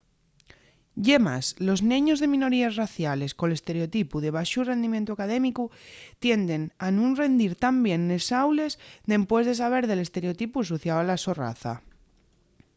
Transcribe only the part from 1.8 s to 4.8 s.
neños de minoríes raciales col estereotipu de baxu